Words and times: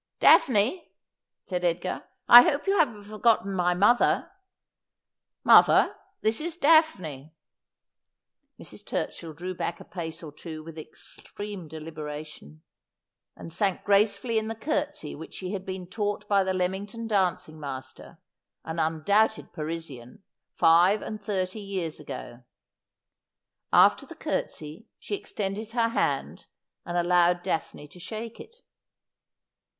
'Daphne,' 0.19 0.91
said 1.45 1.63
Edgar,' 1.63 2.05
I 2.27 2.41
hope 2.41 2.65
you 2.65 2.75
haven't 2.79 3.03
forgotten 3.03 3.53
my 3.53 3.75
mother. 3.75 4.31
Mother, 5.43 5.95
this 6.21 6.41
is 6.41 6.57
Daphne.' 6.57 7.35
Mrs. 8.59 8.83
Turchill 8.83 9.35
drew 9.35 9.53
back 9.53 9.79
a 9.79 9.85
pace 9.85 10.23
or 10.23 10.31
two 10.31 10.63
with 10.63 10.79
extreme 10.79 11.67
deli 11.67 11.91
beration, 11.91 12.61
and 13.35 13.53
sank 13.53 13.83
gracefully 13.83 14.39
in 14.39 14.47
the 14.47 14.55
curtsy 14.55 15.13
which 15.13 15.35
she 15.35 15.51
had 15.53 15.67
been 15.67 15.85
taught 15.85 16.27
by 16.27 16.43
the 16.43 16.53
Leamington 16.55 17.05
dancing 17.05 17.59
master— 17.59 18.17
an 18.65 18.79
undoubted 18.79 19.53
Parisian— 19.53 20.23
five 20.63 21.03
and 21.03 21.21
thirty 21.21 21.59
years 21.59 21.99
ago. 21.99 22.41
After 23.71 24.07
the 24.07 24.15
curtsy 24.15 24.87
she 24.97 25.15
ex 25.15 25.31
tended 25.31 25.73
her 25.73 25.89
hand 25.89 26.47
and 26.87 26.97
allowed 26.97 27.43
Daphne 27.43 27.87
to 27.89 27.99
shake 27.99 28.39
it. 28.39 28.63